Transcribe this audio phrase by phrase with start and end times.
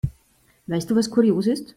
[0.65, 1.67] Weißt du, was kurios ist?